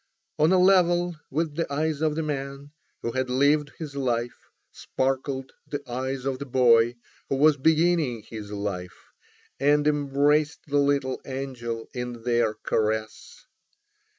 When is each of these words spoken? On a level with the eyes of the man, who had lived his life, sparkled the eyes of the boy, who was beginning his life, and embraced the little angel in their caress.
On 0.39 0.51
a 0.51 0.57
level 0.57 1.15
with 1.29 1.55
the 1.57 1.71
eyes 1.71 2.01
of 2.01 2.15
the 2.15 2.23
man, 2.23 2.71
who 3.03 3.11
had 3.11 3.29
lived 3.29 3.71
his 3.77 3.95
life, 3.95 4.49
sparkled 4.71 5.51
the 5.67 5.83
eyes 5.87 6.25
of 6.25 6.39
the 6.39 6.45
boy, 6.47 6.95
who 7.29 7.35
was 7.35 7.55
beginning 7.55 8.23
his 8.23 8.51
life, 8.51 9.11
and 9.59 9.87
embraced 9.87 10.61
the 10.65 10.79
little 10.79 11.21
angel 11.23 11.87
in 11.93 12.23
their 12.23 12.55
caress. 12.55 13.45